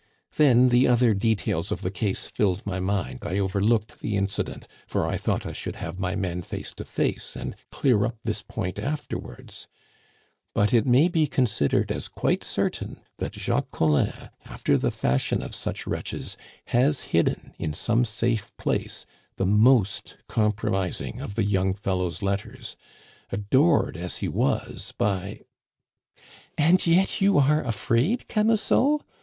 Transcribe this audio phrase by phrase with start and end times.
[0.35, 5.05] Then the other details of the case filled my mind; I overlooked the incident, for
[5.07, 8.79] I thought I should have my men face to face, and clear up this point
[8.79, 9.67] afterwards.
[10.55, 15.53] But it may be considered as quite certain that Jacques Collin, after the fashion of
[15.53, 16.35] such wretches,
[16.73, 19.05] has hidden in some safe place
[19.35, 22.75] the most compromising of the young fellow's letters,
[23.31, 25.41] adored as he was by"
[26.57, 29.03] "And yet you are afraid, Camusot?